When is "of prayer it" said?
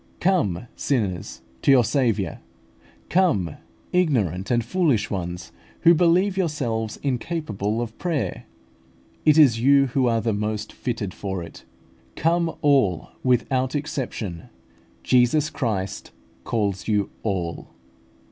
7.83-9.37